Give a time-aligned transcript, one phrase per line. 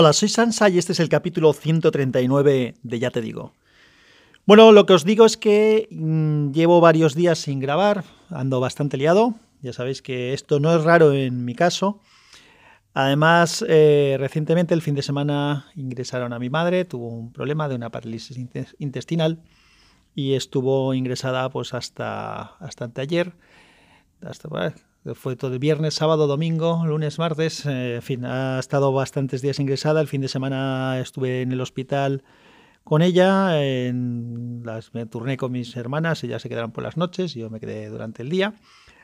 [0.00, 3.52] Hola, soy Sansa y este es el capítulo 139 de Ya te digo.
[4.46, 8.96] Bueno, lo que os digo es que mm, llevo varios días sin grabar, ando bastante
[8.96, 12.00] liado, ya sabéis que esto no es raro en mi caso.
[12.94, 17.74] Además, eh, recientemente, el fin de semana, ingresaron a mi madre, tuvo un problema de
[17.74, 18.38] una parálisis
[18.78, 19.42] intestinal
[20.14, 23.32] y estuvo ingresada pues hasta, hasta anteayer,
[24.22, 24.48] hasta,
[25.14, 29.58] fue todo el viernes, sábado, domingo, lunes, martes, eh, en fin, ha estado bastantes días
[29.58, 30.00] ingresada.
[30.00, 32.22] El fin de semana estuve en el hospital
[32.84, 37.34] con ella, en las, me turné con mis hermanas, ellas se quedaron por las noches
[37.34, 38.54] yo me quedé durante el día.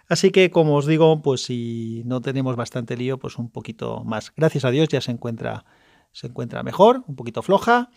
[0.08, 4.32] Así que, como os digo, pues si no tenemos bastante lío, pues un poquito más.
[4.36, 5.64] Gracias a Dios ya se encuentra,
[6.12, 7.90] se encuentra mejor, un poquito floja,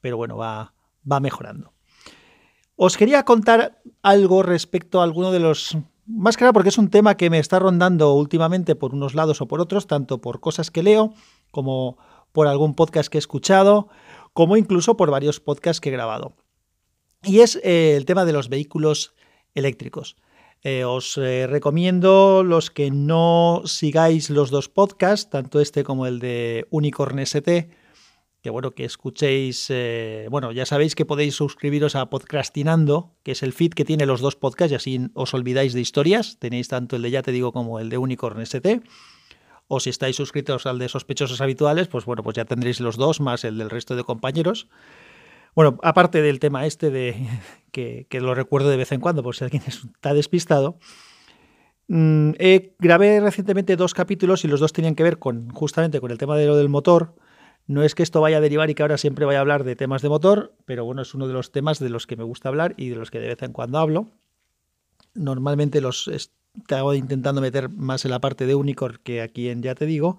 [0.00, 0.74] pero bueno, va,
[1.10, 1.72] va mejorando.
[2.76, 5.76] Os quería contar algo respecto a alguno de los
[6.08, 9.40] más que nada porque es un tema que me está rondando últimamente por unos lados
[9.40, 11.12] o por otros, tanto por cosas que leo
[11.50, 11.98] como
[12.32, 13.88] por algún podcast que he escuchado,
[14.32, 16.34] como incluso por varios podcasts que he grabado.
[17.22, 19.14] Y es eh, el tema de los vehículos
[19.54, 20.16] eléctricos.
[20.62, 26.18] Eh, os eh, recomiendo los que no sigáis los dos podcasts, tanto este como el
[26.18, 27.70] de Unicorn ST,
[28.42, 33.42] que bueno, que escuchéis, eh, bueno, ya sabéis que podéis suscribiros a Podcastinando, que es
[33.42, 36.96] el feed que tiene los dos podcasts y así os olvidáis de historias, tenéis tanto
[36.96, 38.82] el de Ya Te Digo como el de Unicorn ST,
[39.66, 43.20] o si estáis suscritos al de Sospechosos Habituales, pues bueno, pues ya tendréis los dos
[43.20, 44.68] más el del resto de compañeros.
[45.54, 47.16] Bueno, aparte del tema este de
[47.72, 50.78] que, lo recuerdo de vez en cuando, por si alguien está despistado,
[51.88, 52.30] mm,
[52.78, 56.36] grabé recientemente dos capítulos y los dos tenían que ver con justamente con el tema
[56.36, 57.16] de lo del motor,
[57.68, 59.76] no es que esto vaya a derivar y que ahora siempre vaya a hablar de
[59.76, 62.48] temas de motor, pero bueno, es uno de los temas de los que me gusta
[62.48, 64.08] hablar y de los que de vez en cuando hablo.
[65.14, 69.74] Normalmente los estaba intentando meter más en la parte de Unicorn que aquí en Ya
[69.74, 70.16] Te Digo.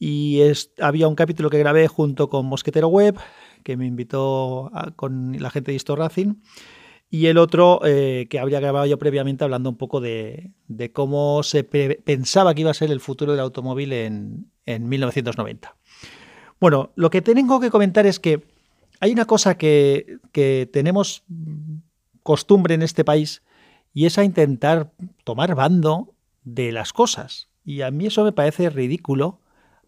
[0.00, 0.40] Y
[0.80, 3.16] había un capítulo que grabé junto con Mosquetero Web,
[3.62, 6.34] que me invitó con la gente de Histo Racing.
[7.08, 10.52] Y el otro eh, que habría grabado yo previamente hablando un poco de,
[10.92, 15.76] cómo se pensaba que iba a ser el futuro del automóvil en, en 1990.
[16.60, 18.42] Bueno, lo que tengo que comentar es que
[19.00, 20.18] hay una cosa que,
[20.72, 21.24] tenemos
[22.22, 23.42] costumbre en este país
[23.94, 24.92] y es a intentar
[25.24, 26.14] tomar bando
[26.44, 27.48] de las cosas.
[27.64, 29.40] Y a mí eso me parece ridículo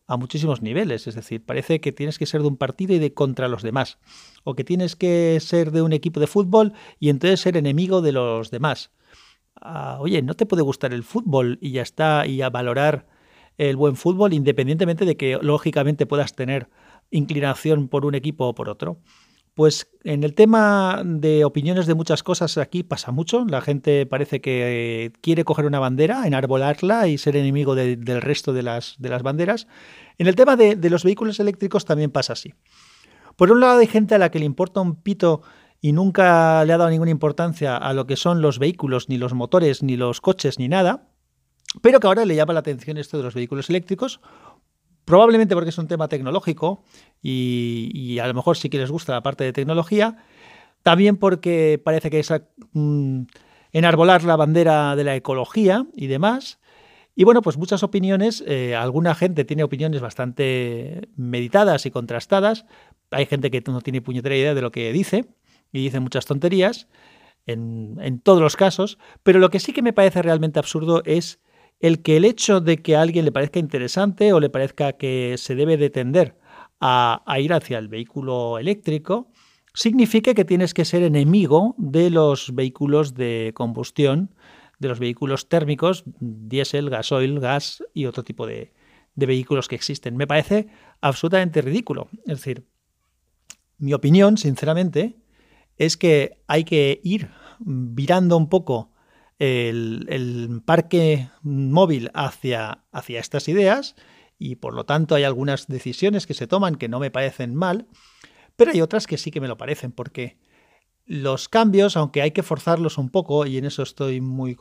[0.07, 1.07] a muchísimos niveles.
[1.07, 3.99] Es decir, parece que tienes que ser de un partido y de contra los demás.
[4.45, 8.13] O que tienes que ser de un equipo de fútbol y entonces ser enemigo de
[8.13, 8.91] los demás.
[9.61, 13.07] Ah, oye, no te puede gustar el fútbol y ya está, y a valorar
[13.69, 16.69] el buen fútbol, independientemente de que lógicamente puedas tener
[17.11, 19.01] inclinación por un equipo o por otro.
[19.53, 23.45] Pues en el tema de opiniones de muchas cosas aquí pasa mucho.
[23.45, 28.63] La gente parece que quiere coger una bandera, enarbolarla y ser enemigo del resto de
[28.63, 29.67] las, de las, banderas.
[30.17, 32.55] En el tema de los vehículos eléctricos también pasa así.
[33.37, 35.43] Por un lado hay gente a la que le importa un pito
[35.83, 39.35] y nunca le ha dado ninguna importancia a lo que son los vehículos, ni los
[39.35, 41.10] motores, ni los coches, ni nada
[41.83, 44.21] pero que ahora le llama la atención esto de los vehículos eléctricos,
[45.05, 46.85] probablemente porque es un tema tecnológico
[47.23, 50.19] y, a lo mejor sí que les gusta la parte de tecnología,
[50.83, 52.33] también porque parece que es
[52.73, 53.23] mm,
[53.73, 56.59] enarbolar la bandera de la ecología y demás.
[57.15, 62.65] Y bueno, pues muchas opiniones, eh, alguna gente tiene opiniones bastante meditadas y contrastadas,
[63.11, 65.27] hay gente que no tiene puñetera idea de lo que dice
[65.73, 66.89] y dice muchas tonterías,
[67.47, 71.41] en, en todos los casos, pero lo que sí que me parece realmente absurdo es
[71.81, 75.35] el que el hecho de que a alguien le parezca interesante o le parezca que
[75.39, 76.37] se debe de tender
[76.81, 79.31] a, ir hacia el vehículo eléctrico,
[79.75, 84.35] signifique que tienes que ser enemigo de los vehículos de combustión,
[84.79, 88.73] de los vehículos térmicos, diésel, gasoil, gas y otro tipo de
[89.15, 90.17] vehículos que existen.
[90.17, 90.69] Me parece
[91.01, 92.09] absolutamente ridículo.
[92.27, 92.65] Es decir,
[93.79, 95.17] mi opinión, sinceramente,
[95.77, 98.91] es que hay que ir virando un poco
[99.41, 103.97] el, parque móvil hacia, hacia estas ideas
[104.39, 107.89] y por lo tanto hay algunas decisiones que se toman que no me parecen mal,
[108.57, 110.39] pero hay otras que sí que me lo parecen porque
[111.07, 114.57] los cambios, aunque hay que forzarlos un poco, y en eso estoy muy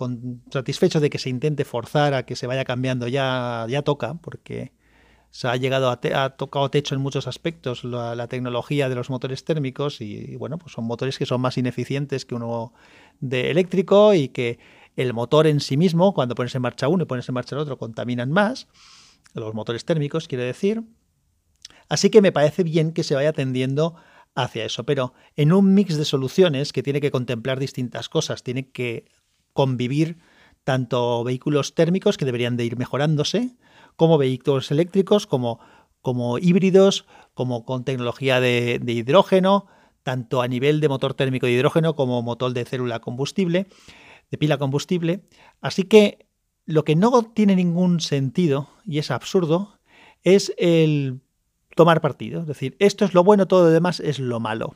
[0.52, 4.72] satisfecho de que se intente forzar a que se vaya cambiando, ya, ya toca, porque
[5.32, 9.44] se ha llegado a, ha tocado techo en muchos aspectos la, tecnología de los motores
[9.44, 12.74] térmicos y, bueno, pues son motores que son más ineficientes que uno
[13.20, 14.60] de eléctrico y que
[14.96, 17.62] el motor en sí mismo, cuando pones en marcha uno y pones en marcha el
[17.62, 18.68] otro, contaminan más.
[19.34, 20.84] Los motores térmicos, quiere decir.
[21.88, 23.96] Así que me parece bien que se vaya tendiendo
[24.36, 28.72] hacia eso, pero en un mix de soluciones que tiene que contemplar distintas cosas, tiene
[28.72, 29.06] que
[29.54, 30.18] convivir
[30.64, 33.56] tanto vehículos térmicos que deberían de ir mejorándose,
[34.00, 35.60] como vehículos eléctricos, como
[36.02, 39.68] como híbridos, como con tecnología de, hidrógeno,
[40.04, 43.68] tanto a nivel de motor térmico de hidrógeno como motor de célula combustible,
[44.32, 45.26] de pila combustible.
[45.62, 46.26] Así que
[46.66, 49.78] lo que no tiene ningún sentido y es absurdo
[50.24, 51.20] es el
[51.76, 52.42] tomar partido.
[52.42, 54.76] Es decir, esto es lo bueno, todo lo demás es lo malo.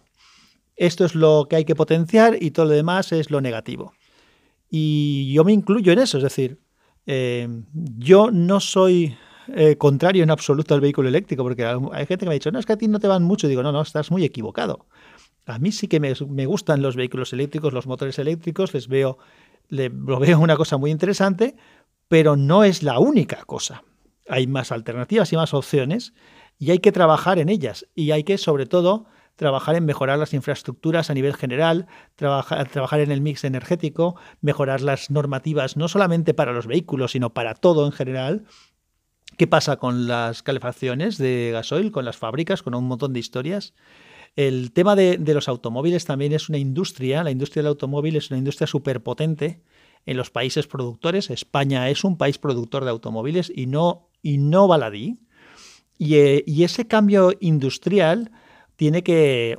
[0.76, 3.94] Esto es lo que hay que potenciar y todo lo demás es lo negativo.
[4.70, 6.60] Y yo me incluyo en eso, es decir,
[7.06, 9.16] eh, yo no soy
[9.48, 12.60] eh, contrario en absoluto al vehículo eléctrico, porque hay gente que me ha dicho, no,
[12.60, 13.48] es que a ti no te van mucho.
[13.48, 14.88] Digo, no, no, estás muy equivocado.
[15.46, 19.18] A mí sí que me, gustan los vehículos eléctricos, los motores eléctricos, les veo,
[19.70, 21.56] lo veo una cosa muy interesante,
[22.08, 23.84] pero no es la única cosa.
[24.30, 26.14] Hay más alternativas y más opciones
[26.58, 27.86] y hay que trabajar en ellas.
[27.94, 29.06] Y hay que, sobre todo,
[29.36, 34.82] trabajar en mejorar las infraestructuras a nivel general, trabajar, trabajar en el mix energético, mejorar
[34.82, 38.46] las normativas no solamente para los vehículos, sino para todo en general,
[39.38, 43.74] ¿Qué pasa con las calefacciones de gasoil, con las fábricas, con un montón de historias?
[44.36, 48.38] El tema de, los automóviles también es una industria, la industria del automóvil es una
[48.38, 49.64] industria súper potente
[50.06, 51.30] en los países productores.
[51.30, 55.20] España es un país productor de automóviles y no, y no baladí.
[55.98, 58.32] Y, eh, y ese cambio industrial
[58.76, 59.56] tiene que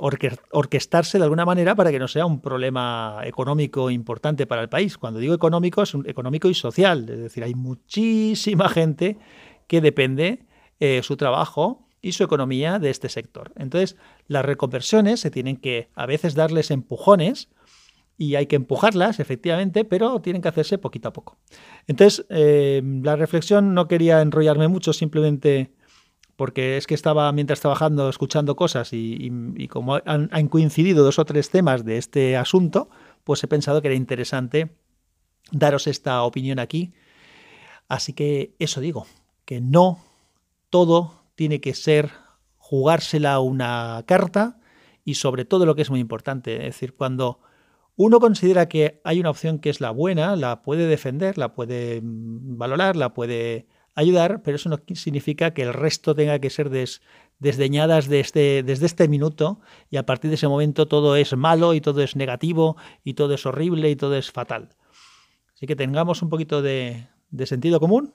[0.51, 4.97] orquestarse de alguna manera para que no sea un problema económico importante para el país.
[4.97, 7.09] Cuando digo económico, es económico y social.
[7.09, 9.17] Es decir, hay muchísima gente
[9.67, 10.43] que depende
[10.79, 13.51] eh, su trabajo y su economía de este sector.
[13.55, 13.95] Entonces,
[14.27, 17.49] las reconversiones se tienen que a veces darles empujones
[18.17, 21.37] y hay que empujarlas, efectivamente, pero tienen que hacerse poquito a poco.
[21.87, 25.71] Entonces, eh, la reflexión no quería enrollarme mucho, simplemente
[26.35, 31.25] porque es que estaba mientras trabajando escuchando cosas y, como han, han, coincidido dos o
[31.25, 32.89] tres temas de este asunto,
[33.23, 34.75] pues he pensado que era interesante
[35.51, 36.93] daros esta opinión aquí.
[37.87, 39.05] Así que eso digo,
[39.45, 39.99] que no
[40.69, 42.11] todo tiene que ser
[42.57, 44.59] jugársela una carta
[45.03, 47.39] y sobre todo lo que es muy importante, es decir, cuando
[47.95, 52.01] uno considera que hay una opción que es la buena, la puede defender, la puede
[52.01, 56.69] mm, valorar, la puede ayudar, pero eso no significa que el resto tenga que ser
[57.39, 59.59] desdeñadas este, desde este minuto
[59.89, 63.33] y a partir de ese momento todo es malo y todo es negativo y todo
[63.33, 64.69] es horrible y todo es fatal.
[65.53, 67.07] Así que tengamos un poquito de
[67.45, 68.13] sentido común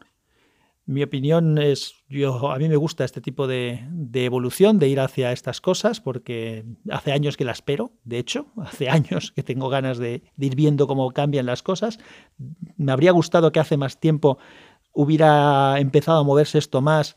[0.90, 5.30] mi opinión es, yo, a mí me gusta este tipo de, evolución, de ir hacia
[5.30, 9.98] estas cosas, porque hace años que la espero, de hecho, hace años que tengo ganas
[9.98, 12.00] de, ir viendo cómo cambian las cosas.
[12.76, 14.38] Me habría gustado que hace más tiempo
[14.92, 17.16] hubiera empezado a moverse esto más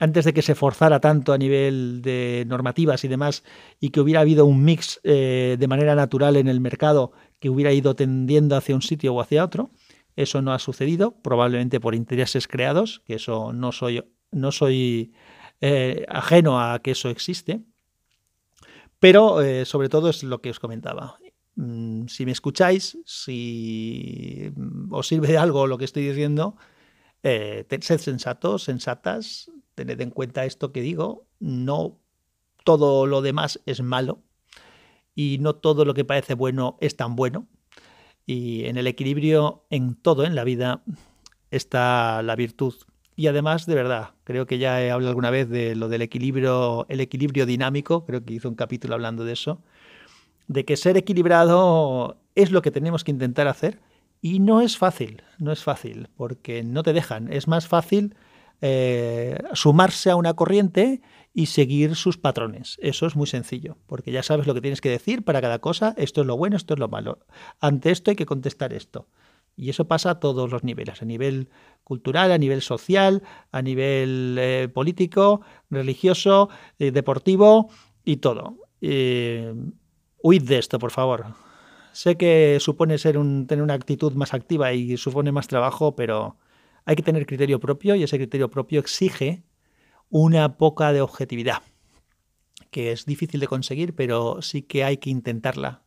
[0.00, 3.44] antes de que se forzara tanto a nivel de normativas y demás,
[3.78, 7.70] y que hubiera habido un mix eh, de manera natural en el mercado que hubiera
[7.72, 9.70] ido tendiendo hacia un sitio o hacia otro.
[10.16, 14.02] Eso no ha sucedido, probablemente por intereses creados, que eso no soy,
[14.32, 15.12] no soy
[15.60, 17.60] eh, ajeno a que eso existe.
[18.98, 21.18] Pero eh, sobre todo es lo que os comentaba.
[21.56, 24.50] Mm, si me escucháis, si
[24.90, 26.56] os sirve de algo lo que estoy diciendo,
[27.22, 31.98] eh, sed sensatos, sensatas, tened en cuenta esto que digo, no
[32.64, 34.22] todo lo demás es malo
[35.14, 37.46] y no todo lo que parece bueno es tan bueno.
[38.26, 40.82] Y en el equilibrio, en todo en la vida,
[41.50, 42.74] está la virtud.
[43.16, 46.86] Y además, de verdad, creo que ya he hablado alguna vez de lo del equilibrio,
[46.88, 49.62] el equilibrio dinámico, creo que hizo un capítulo hablando de eso,
[50.46, 53.80] de que ser equilibrado es lo que tenemos que intentar hacer
[54.20, 57.32] y no es fácil, no es fácil, porque no te dejan.
[57.32, 58.14] Es más fácil
[58.60, 61.00] eh, sumarse a una corriente
[61.32, 62.76] y seguir sus patrones.
[62.82, 65.94] Eso es muy sencillo, porque ya sabes lo que tienes que decir para cada cosa,
[65.96, 67.20] esto es lo bueno, esto es lo malo.
[67.60, 69.08] Ante esto hay que contestar esto.
[69.56, 71.48] Y eso pasa a todos los niveles, a nivel
[71.84, 76.48] cultural, a nivel social, a nivel eh, político, religioso,
[76.78, 77.70] eh, deportivo
[78.04, 78.56] y todo.
[78.80, 81.49] huid de esto, por favor.
[81.92, 86.36] Sé que supone tener una actitud más activa y supone más trabajo, pero
[86.84, 89.44] hay que tener criterio propio y ese criterio propio exige
[90.08, 91.62] una poca de objetividad,
[92.70, 95.82] que es difícil de conseguir, pero sí que hay que intentarla.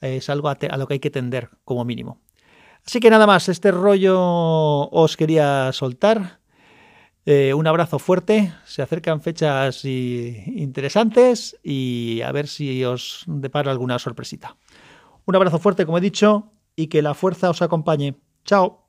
[0.00, 2.20] Es algo a, lo que hay que tender como mínimo.
[2.86, 6.40] Así que nada más, este rollo os quería soltar.
[7.24, 13.98] Eh, un abrazo fuerte, se acercan fechas interesantes y a ver si os deparo alguna
[13.98, 14.56] sorpresita.
[15.26, 18.16] Un abrazo fuerte, como he dicho, y que la fuerza os acompañe.
[18.44, 18.85] Chao.